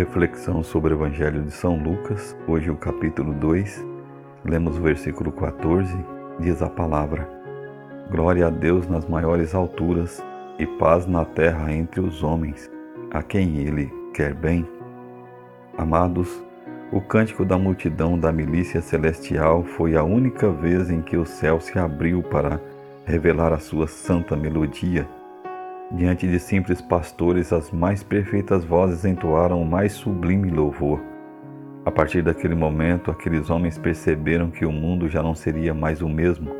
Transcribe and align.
Reflexão 0.00 0.62
sobre 0.62 0.94
o 0.94 0.96
Evangelho 0.96 1.42
de 1.42 1.50
São 1.50 1.76
Lucas, 1.76 2.34
hoje 2.48 2.70
o 2.70 2.74
capítulo 2.74 3.34
2, 3.34 3.84
lemos 4.46 4.78
o 4.78 4.80
versículo 4.80 5.30
14, 5.30 5.94
diz 6.38 6.62
a 6.62 6.70
palavra: 6.70 7.28
Glória 8.10 8.46
a 8.46 8.50
Deus 8.50 8.88
nas 8.88 9.06
maiores 9.06 9.54
alturas 9.54 10.24
e 10.58 10.66
paz 10.66 11.04
na 11.04 11.26
terra 11.26 11.70
entre 11.70 12.00
os 12.00 12.22
homens, 12.22 12.70
a 13.10 13.22
quem 13.22 13.58
Ele 13.58 13.92
quer 14.14 14.32
bem. 14.32 14.66
Amados, 15.76 16.42
o 16.90 17.02
cântico 17.02 17.44
da 17.44 17.58
multidão 17.58 18.18
da 18.18 18.32
milícia 18.32 18.80
celestial 18.80 19.64
foi 19.64 19.96
a 19.96 20.02
única 20.02 20.50
vez 20.50 20.90
em 20.90 21.02
que 21.02 21.18
o 21.18 21.26
céu 21.26 21.60
se 21.60 21.78
abriu 21.78 22.22
para 22.22 22.58
revelar 23.04 23.52
a 23.52 23.58
sua 23.58 23.86
santa 23.86 24.34
melodia. 24.34 25.06
Diante 25.92 26.26
de 26.26 26.38
simples 26.38 26.80
pastores, 26.80 27.52
as 27.52 27.70
mais 27.70 28.02
perfeitas 28.02 28.64
vozes 28.64 29.04
entoaram 29.04 29.60
o 29.60 29.66
mais 29.66 29.92
sublime 29.92 30.50
louvor. 30.50 31.00
A 31.84 31.90
partir 31.90 32.22
daquele 32.22 32.54
momento, 32.54 33.10
aqueles 33.10 33.50
homens 33.50 33.76
perceberam 33.76 34.50
que 34.50 34.64
o 34.64 34.72
mundo 34.72 35.08
já 35.08 35.22
não 35.22 35.34
seria 35.34 35.74
mais 35.74 36.00
o 36.00 36.08
mesmo. 36.08 36.50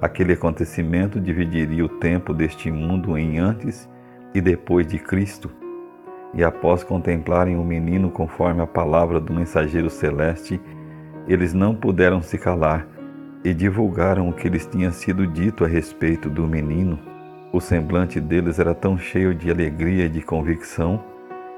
Aquele 0.00 0.32
acontecimento 0.32 1.20
dividiria 1.20 1.84
o 1.84 1.88
tempo 1.88 2.32
deste 2.32 2.70
mundo 2.70 3.18
em 3.18 3.38
antes 3.38 3.88
e 4.34 4.40
depois 4.40 4.86
de 4.86 4.98
Cristo 4.98 5.50
e 6.36 6.44
após 6.44 6.84
contemplarem 6.84 7.56
o 7.56 7.64
menino 7.64 8.10
conforme 8.10 8.60
a 8.60 8.66
palavra 8.66 9.18
do 9.18 9.32
mensageiro 9.32 9.88
celeste, 9.88 10.60
eles 11.26 11.54
não 11.54 11.74
puderam 11.74 12.20
se 12.20 12.36
calar 12.36 12.86
e 13.42 13.54
divulgaram 13.54 14.28
o 14.28 14.34
que 14.34 14.48
lhes 14.48 14.66
tinha 14.66 14.90
sido 14.90 15.26
dito 15.26 15.64
a 15.64 15.68
respeito 15.68 16.28
do 16.28 16.46
menino. 16.46 16.98
O 17.52 17.60
semblante 17.60 18.20
deles 18.20 18.58
era 18.58 18.74
tão 18.74 18.98
cheio 18.98 19.34
de 19.34 19.50
alegria 19.50 20.06
e 20.06 20.08
de 20.08 20.20
convicção 20.20 21.02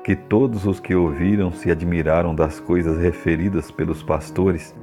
que 0.05 0.15
todos 0.15 0.67
os 0.67 0.79
que 0.79 0.95
ouviram 0.95 1.51
se 1.51 1.71
admiraram 1.71 2.35
das 2.35 2.61
coisas 2.61 2.99
referidas 2.99 3.71
pelos 3.71 4.03
pastores. 4.03 4.75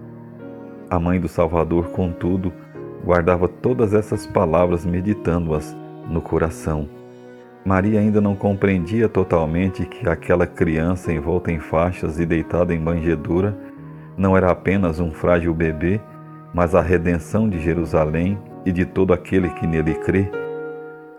A 0.90 1.00
mãe 1.00 1.20
do 1.20 1.28
Salvador, 1.28 1.90
contudo, 1.90 2.52
guardava 3.04 3.48
todas 3.48 3.94
essas 3.94 4.26
palavras 4.26 4.86
meditando-as 4.86 5.76
no 6.10 6.22
coração. 6.22 6.90
Maria 7.66 8.00
ainda 8.00 8.22
não 8.22 8.36
compreendia 8.36 9.10
totalmente 9.10 9.86
que 9.86 10.08
aquela 10.08 10.46
criança 10.46 11.12
envolta 11.12 11.52
em 11.52 11.60
faixas 11.60 12.20
e 12.20 12.26
deitada 12.26 12.74
em 12.74 12.80
manjedoura 12.80 13.58
não 14.18 14.38
era 14.38 14.52
apenas 14.52 15.00
um 15.00 15.12
frágil 15.12 15.54
bebê, 15.54 16.00
mas 16.54 16.74
a 16.74 16.82
redenção 16.82 17.50
de 17.50 17.60
Jerusalém 17.60 18.38
e 18.66 18.72
de 18.72 18.86
todo 18.86 19.14
aquele 19.14 19.50
que 19.50 19.68
nele 19.68 19.96
crê. 19.96 20.30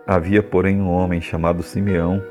Havia, 0.07 0.41
porém, 0.41 0.79
um 0.79 0.89
homem 0.89 1.19
chamado 1.19 1.61
Simeão, 1.61 2.23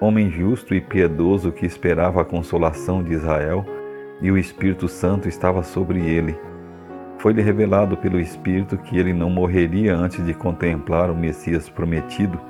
homem 0.00 0.30
justo 0.30 0.74
e 0.74 0.80
piedoso 0.80 1.52
que 1.52 1.66
esperava 1.66 2.22
a 2.22 2.24
consolação 2.24 3.02
de 3.02 3.12
Israel, 3.12 3.66
e 4.22 4.30
o 4.32 4.38
Espírito 4.38 4.88
Santo 4.88 5.28
estava 5.28 5.62
sobre 5.62 6.00
ele. 6.00 6.34
Foi-lhe 7.18 7.42
revelado 7.42 7.98
pelo 7.98 8.18
Espírito 8.18 8.78
que 8.78 8.96
ele 8.96 9.12
não 9.12 9.28
morreria 9.28 9.94
antes 9.94 10.24
de 10.24 10.32
contemplar 10.32 11.10
o 11.10 11.14
Messias 11.14 11.68
prometido. 11.68 12.40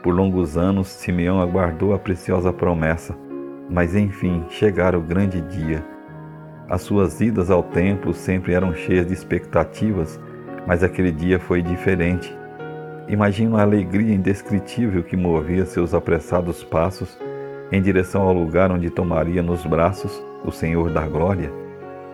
Por 0.00 0.14
longos 0.14 0.56
anos, 0.56 0.86
Simeão 0.86 1.40
aguardou 1.40 1.92
a 1.92 1.98
preciosa 1.98 2.52
promessa, 2.52 3.16
mas 3.68 3.96
enfim 3.96 4.44
chegara 4.48 4.96
o 4.96 5.02
grande 5.02 5.40
dia. 5.40 5.84
As 6.68 6.82
suas 6.82 7.20
idas 7.20 7.50
ao 7.50 7.64
templo 7.64 8.14
sempre 8.14 8.52
eram 8.52 8.72
cheias 8.74 9.08
de 9.08 9.12
expectativas, 9.12 10.20
mas 10.68 10.84
aquele 10.84 11.10
dia 11.10 11.40
foi 11.40 11.62
diferente. 11.62 12.32
Imagina 13.08 13.58
a 13.58 13.62
alegria 13.62 14.14
indescritível 14.14 15.02
que 15.02 15.16
movia 15.16 15.64
seus 15.64 15.94
apressados 15.94 16.62
passos 16.62 17.18
em 17.72 17.80
direção 17.80 18.22
ao 18.22 18.34
lugar 18.34 18.70
onde 18.70 18.90
tomaria 18.90 19.42
nos 19.42 19.64
braços 19.64 20.22
o 20.44 20.52
Senhor 20.52 20.90
da 20.90 21.06
Glória. 21.08 21.50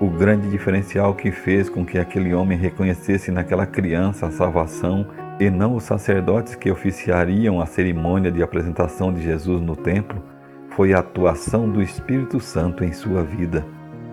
O 0.01 0.09
grande 0.09 0.49
diferencial 0.49 1.15
que 1.15 1.33
fez 1.33 1.69
com 1.69 1.85
que 1.85 1.99
aquele 1.99 2.33
homem 2.33 2.57
reconhecesse 2.57 3.33
naquela 3.33 3.67
criança 3.67 4.27
a 4.27 4.31
salvação 4.31 5.07
e 5.41 5.51
não 5.51 5.75
os 5.75 5.83
sacerdotes 5.83 6.55
que 6.55 6.71
oficiariam 6.71 7.61
a 7.61 7.67
cerimônia 7.67 8.31
de 8.31 8.43
apresentação 8.43 9.13
de 9.13 9.21
Jesus 9.21 9.61
no 9.61 9.75
templo, 9.75 10.23
foi 10.71 10.93
a 10.93 11.01
atuação 11.01 11.69
do 11.69 11.83
Espírito 11.83 12.39
Santo 12.39 12.85
em 12.85 12.93
sua 12.93 13.23
vida. 13.23 13.65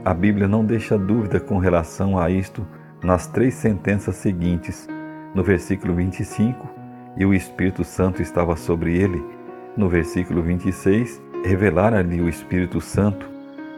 A 0.03 0.15
Bíblia 0.15 0.47
não 0.47 0.65
deixa 0.65 0.97
dúvida 0.97 1.39
com 1.39 1.59
relação 1.59 2.17
a 2.17 2.29
isto 2.29 2.65
nas 3.03 3.27
três 3.27 3.53
sentenças 3.53 4.15
seguintes. 4.15 4.87
No 5.33 5.43
versículo 5.43 5.95
25, 5.95 6.67
e 7.15 7.25
o 7.25 7.33
Espírito 7.33 7.85
Santo 7.85 8.21
estava 8.21 8.55
sobre 8.57 8.97
ele. 8.97 9.23
No 9.77 9.87
versículo 9.87 10.41
26, 10.41 11.21
revelara-lhe 11.45 12.21
o 12.21 12.27
Espírito 12.27 12.81
Santo. 12.81 13.29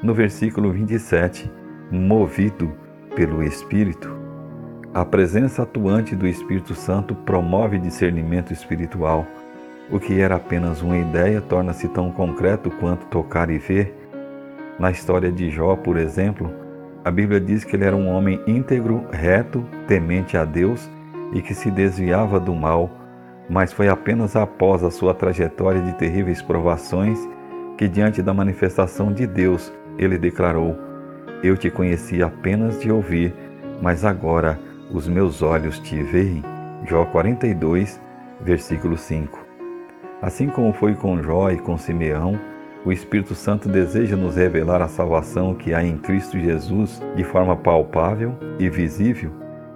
No 0.02 0.16
versículo 0.16 0.72
27, 0.72 1.52
movido 1.92 2.72
pelo 3.16 3.44
Espírito. 3.44 4.12
A 4.96 5.06
presença 5.06 5.62
atuante 5.62 6.16
do 6.16 6.28
Espírito 6.28 6.74
Santo 6.74 7.14
promove 7.14 7.78
discernimento 7.78 8.52
espiritual. 8.52 9.26
O 9.92 10.00
que 10.00 10.20
era 10.20 10.36
apenas 10.36 10.82
uma 10.82 10.98
ideia 10.98 11.40
torna-se 11.40 11.88
tão 11.88 12.12
concreto 12.12 12.72
quanto 12.72 13.06
tocar 13.08 13.52
e 13.52 13.60
ver. 13.60 13.96
Na 14.80 14.90
história 14.90 15.32
de 15.32 15.52
Jó, 15.52 15.76
por 15.76 15.98
exemplo, 15.98 16.52
a 17.06 17.12
Bíblia 17.12 17.40
diz 17.40 17.64
que 17.64 17.76
ele 17.76 17.86
era 17.86 17.96
um 17.96 18.08
homem 18.08 18.42
íntegro, 18.48 19.06
reto, 19.12 19.64
temente 19.88 20.36
a 20.36 20.46
Deus 20.46 20.90
e 21.34 21.42
que 21.42 21.54
se 21.54 21.70
desviava 21.72 22.40
do 22.40 22.54
mal, 22.54 22.90
mas 23.50 23.74
foi 23.74 23.90
apenas 23.90 24.36
após 24.36 24.84
a 24.84 24.92
sua 24.92 25.14
trajetória 25.14 25.82
de 25.82 25.94
terríveis 25.94 26.42
provações 26.42 27.20
que, 27.78 27.88
diante 27.88 28.22
da 28.22 28.34
manifestação 28.34 29.12
de 29.12 29.28
Deus, 29.28 29.74
ele 29.98 30.18
declarou: 30.18 30.78
Eu 31.44 31.58
te 31.58 31.70
conheci 31.70 32.24
apenas 32.24 32.80
de 32.80 32.92
ouvir, 32.92 33.34
mas 33.82 34.06
agora 34.06 34.60
os 34.92 35.08
meus 35.08 35.42
olhos 35.42 35.80
te 35.80 36.02
veem. 36.02 36.44
Jó 36.86 37.06
42, 37.06 38.00
versículo 38.42 38.98
5. 38.98 39.40
Assim 40.22 40.48
como 40.48 40.72
foi 40.72 40.96
com 40.96 41.22
Jó 41.22 41.50
e 41.50 41.58
com 41.58 41.78
Simeão, 41.78 42.40
o 42.86 42.92
Espírito 42.92 43.34
Santo 43.34 43.70
deseja 43.70 44.16
nos 44.16 44.36
revelar 44.36 44.82
a 44.82 44.88
salvação 44.88 45.56
que 45.56 45.74
há 45.74 45.84
em 45.84 45.98
Cristo 45.98 46.38
Jesus 46.38 47.02
de 47.16 47.24
forma 47.24 47.56
palpável 47.56 48.36
e 48.60 48.70
visível, 48.70 49.32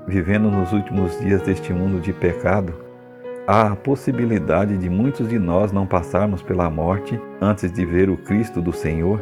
vivendo 0.08 0.50
nos 0.50 0.72
últimos 0.72 1.20
dias 1.20 1.42
deste 1.42 1.74
mundo 1.74 2.00
de 2.00 2.14
pecado. 2.14 2.74
Há 3.46 3.74
a 3.74 3.76
possibilidade 3.76 4.78
de 4.78 4.90
muitos 4.90 5.28
de 5.28 5.38
nós 5.38 5.72
não 5.72 5.86
passarmos 5.86 6.42
pela 6.42 6.70
morte 6.70 7.20
antes 7.42 7.72
de 7.72 7.86
ver 7.86 8.10
o 8.10 8.18
Cristo 8.18 8.62
do 8.62 8.72
Senhor, 8.72 9.22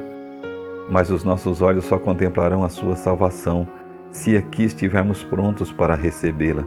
mas 0.89 1.09
os 1.09 1.23
nossos 1.23 1.61
olhos 1.61 1.85
só 1.85 1.97
contemplarão 1.97 2.63
a 2.63 2.69
sua 2.69 2.95
salvação 2.95 3.67
se 4.11 4.37
aqui 4.37 4.63
estivermos 4.63 5.23
prontos 5.23 5.71
para 5.71 5.95
recebê-la. 5.95 6.63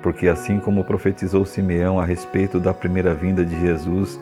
Porque 0.00 0.28
assim 0.28 0.60
como 0.60 0.84
profetizou 0.84 1.44
Simeão 1.44 1.98
a 1.98 2.04
respeito 2.04 2.60
da 2.60 2.72
primeira 2.72 3.14
vinda 3.14 3.44
de 3.44 3.58
Jesus, 3.60 4.20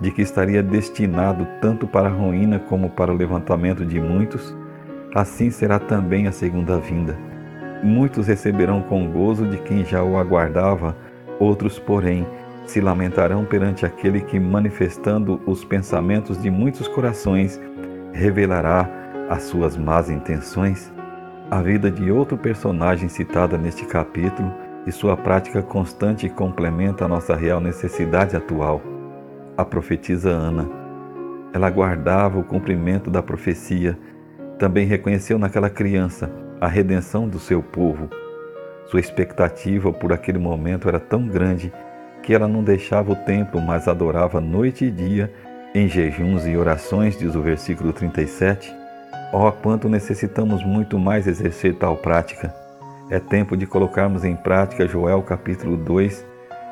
de 0.00 0.10
que 0.10 0.22
estaria 0.22 0.62
destinado 0.62 1.46
tanto 1.60 1.86
para 1.86 2.08
a 2.08 2.12
ruína 2.12 2.60
como 2.60 2.90
para 2.90 3.12
o 3.12 3.16
levantamento 3.16 3.84
de 3.84 4.00
muitos, 4.00 4.56
assim 5.14 5.50
será 5.50 5.78
também 5.78 6.26
a 6.26 6.32
segunda 6.32 6.78
vinda. 6.78 7.31
Muitos 7.82 8.28
receberão 8.28 8.82
com 8.82 9.10
gozo 9.10 9.46
de 9.46 9.58
quem 9.58 9.84
já 9.84 10.02
o 10.02 10.16
aguardava, 10.16 10.96
outros, 11.38 11.78
porém, 11.78 12.26
se 12.64 12.80
lamentarão 12.80 13.44
perante 13.44 13.84
aquele 13.84 14.20
que, 14.20 14.38
manifestando 14.38 15.40
os 15.46 15.64
pensamentos 15.64 16.40
de 16.40 16.50
muitos 16.50 16.86
corações, 16.86 17.60
revelará 18.12 18.88
as 19.28 19.42
suas 19.42 19.76
más 19.76 20.08
intenções 20.08 20.92
a 21.52 21.60
vida 21.60 21.90
de 21.90 22.10
outro 22.10 22.38
personagem 22.38 23.10
citada 23.10 23.58
neste 23.58 23.84
capítulo 23.84 24.50
e 24.86 24.90
sua 24.90 25.18
prática 25.18 25.62
constante 25.62 26.26
complementa 26.30 27.04
a 27.04 27.08
nossa 27.08 27.36
real 27.36 27.60
necessidade 27.60 28.34
atual. 28.34 28.80
A 29.54 29.62
profetisa 29.62 30.30
Ana. 30.30 30.66
Ela 31.52 31.68
guardava 31.68 32.38
o 32.38 32.42
cumprimento 32.42 33.10
da 33.10 33.22
profecia, 33.22 33.98
também 34.58 34.86
reconheceu 34.86 35.38
naquela 35.38 35.68
criança 35.68 36.32
a 36.62 36.68
redenção 36.68 37.28
do 37.28 37.40
seu 37.40 37.60
povo. 37.60 38.08
Sua 38.86 39.00
expectativa 39.00 39.92
por 39.92 40.12
aquele 40.12 40.38
momento 40.38 40.88
era 40.88 41.00
tão 41.00 41.26
grande 41.26 41.72
que 42.22 42.32
ela 42.32 42.46
não 42.46 42.62
deixava 42.62 43.10
o 43.10 43.16
templo, 43.16 43.60
mas 43.60 43.88
adorava 43.88 44.40
noite 44.40 44.84
e 44.84 44.90
dia 44.92 45.28
em 45.74 45.88
jejuns 45.88 46.46
e 46.46 46.56
orações, 46.56 47.18
diz 47.18 47.34
o 47.34 47.42
versículo 47.42 47.92
37. 47.92 48.72
Oh, 49.32 49.50
quanto 49.50 49.88
necessitamos 49.88 50.62
muito 50.62 51.00
mais 51.00 51.26
exercer 51.26 51.74
tal 51.74 51.96
prática. 51.96 52.54
É 53.10 53.18
tempo 53.18 53.56
de 53.56 53.66
colocarmos 53.66 54.24
em 54.24 54.36
prática 54.36 54.86
Joel 54.86 55.20
capítulo 55.22 55.76
2, 55.76 56.24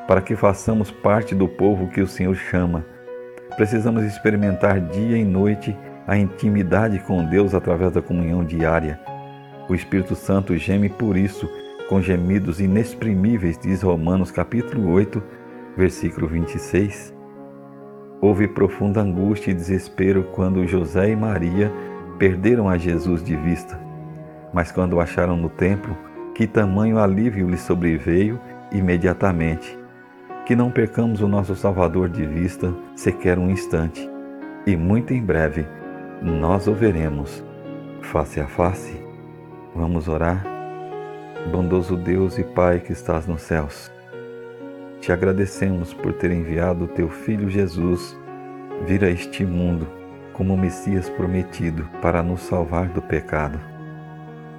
para 0.07 0.21
que 0.21 0.37
façamos 0.37 0.89
parte 0.89 1.35
do 1.35 1.49
povo 1.49 1.89
que 1.89 1.99
o 1.99 2.07
Senhor 2.07 2.35
chama. 2.35 2.85
Precisamos 3.57 4.05
experimentar 4.05 4.79
dia 4.79 5.17
e 5.17 5.25
noite 5.25 5.75
a 6.07 6.15
intimidade 6.15 6.97
com 6.99 7.25
Deus 7.25 7.53
através 7.53 7.91
da 7.91 8.01
comunhão 8.01 8.41
diária. 8.41 8.97
O 9.71 9.73
Espírito 9.73 10.15
Santo 10.15 10.53
geme 10.57 10.89
por 10.89 11.15
isso, 11.15 11.49
com 11.87 12.01
gemidos 12.01 12.59
inexprimíveis, 12.59 13.57
diz 13.57 13.81
Romanos 13.81 14.29
capítulo 14.29 14.91
8, 14.91 15.23
versículo 15.77 16.27
26. 16.27 17.15
Houve 18.19 18.49
profunda 18.49 18.99
angústia 18.99 19.51
e 19.51 19.53
desespero 19.53 20.25
quando 20.33 20.67
José 20.67 21.11
e 21.11 21.15
Maria 21.15 21.71
perderam 22.19 22.67
a 22.67 22.77
Jesus 22.77 23.23
de 23.23 23.33
vista. 23.37 23.79
Mas 24.53 24.73
quando 24.73 24.97
o 24.97 24.99
acharam 24.99 25.37
no 25.37 25.47
templo, 25.47 25.97
que 26.35 26.45
tamanho 26.45 26.99
alívio 26.99 27.49
lhe 27.49 27.57
sobreveio 27.57 28.37
imediatamente. 28.73 29.79
Que 30.45 30.53
não 30.53 30.69
percamos 30.69 31.21
o 31.21 31.29
nosso 31.29 31.55
Salvador 31.55 32.09
de 32.09 32.25
vista 32.25 32.75
sequer 32.93 33.39
um 33.39 33.49
instante, 33.49 34.05
e 34.67 34.75
muito 34.75 35.13
em 35.13 35.23
breve 35.23 35.65
nós 36.21 36.67
o 36.67 36.73
veremos 36.73 37.41
face 38.01 38.37
a 38.41 38.47
face. 38.47 39.00
Vamos 39.73 40.09
orar. 40.09 40.43
Bondoso 41.49 41.95
Deus 41.95 42.37
e 42.37 42.43
Pai 42.43 42.81
que 42.81 42.91
estás 42.91 43.25
nos 43.25 43.41
céus, 43.41 43.89
te 44.99 45.13
agradecemos 45.13 45.93
por 45.93 46.11
ter 46.13 46.29
enviado 46.29 46.85
o 46.85 46.87
teu 46.89 47.09
Filho 47.09 47.49
Jesus 47.49 48.15
vir 48.85 49.03
a 49.05 49.09
este 49.09 49.45
mundo 49.45 49.87
como 50.33 50.57
Messias 50.57 51.09
prometido 51.09 51.87
para 52.01 52.21
nos 52.21 52.41
salvar 52.41 52.89
do 52.89 53.01
pecado. 53.01 53.59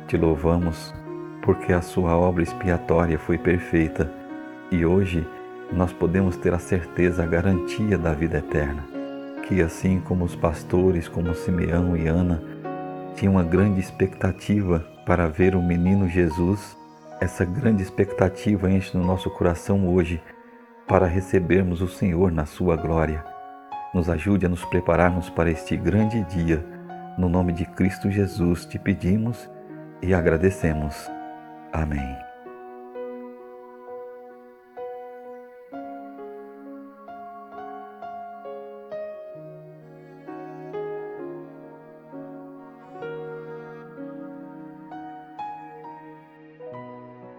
Te 0.09 0.17
louvamos 0.17 0.95
porque 1.43 1.75
a 1.75 1.83
sua 1.83 2.17
obra 2.17 2.43
expiatória 2.43 3.19
foi 3.19 3.37
perfeita 3.37 4.11
e 4.71 4.87
hoje 4.87 5.27
nós 5.71 5.93
podemos 5.93 6.39
ter 6.39 6.55
a 6.55 6.59
certeza, 6.59 7.23
a 7.23 7.27
garantia 7.27 7.99
da 7.99 8.15
vida 8.15 8.39
eterna. 8.39 8.83
Que 9.47 9.61
assim 9.61 10.01
como 10.01 10.25
os 10.25 10.35
pastores, 10.35 11.07
como 11.07 11.35
Simeão 11.35 11.97
e 11.97 12.09
Ana, 12.09 12.43
tinham 13.15 13.35
uma 13.35 13.43
grande 13.43 13.79
expectativa 13.79 14.92
para 15.07 15.29
ver 15.29 15.55
o 15.55 15.63
menino 15.63 16.09
Jesus, 16.09 16.77
essa 17.21 17.45
grande 17.45 17.83
expectativa 17.83 18.71
enche 18.71 18.97
no 18.97 19.05
nosso 19.05 19.31
coração 19.31 19.89
hoje 19.89 20.21
para 20.87 21.07
recebermos 21.07 21.81
o 21.81 21.89
Senhor 21.89 22.31
na 22.33 22.47
sua 22.47 22.77
glória. 22.77 23.25
Nos 23.95 24.09
ajude 24.09 24.47
a 24.47 24.49
nos 24.49 24.65
prepararmos 24.65 25.29
para 25.31 25.51
este 25.51 25.77
grande 25.77 26.23
dia. 26.25 26.65
No 27.19 27.29
nome 27.29 27.53
de 27.53 27.65
Cristo 27.65 28.11
Jesus 28.11 28.65
te 28.65 28.79
pedimos 28.79 29.51
e 30.01 30.15
agradecemos. 30.15 31.11
Amém. 31.73 32.32